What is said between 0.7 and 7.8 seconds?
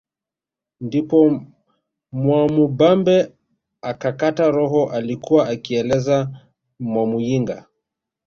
Ndipo Mwamubambe akakata roho alikuwa akieleza Mwamuyinga